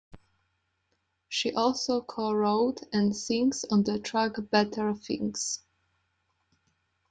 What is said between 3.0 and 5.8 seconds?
sings on the track "Better Things".